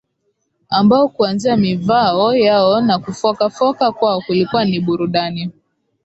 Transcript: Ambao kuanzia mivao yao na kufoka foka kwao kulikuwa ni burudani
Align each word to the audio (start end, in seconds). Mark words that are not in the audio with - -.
Ambao 0.69 1.07
kuanzia 1.09 1.57
mivao 1.57 2.35
yao 2.35 2.81
na 2.81 2.99
kufoka 2.99 3.49
foka 3.49 3.91
kwao 3.91 4.21
kulikuwa 4.21 4.65
ni 4.65 4.79
burudani 4.79 5.51